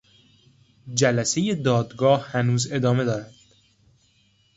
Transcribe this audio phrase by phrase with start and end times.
[0.93, 3.33] جلسهی دادگاه هنوز ادامه دارد.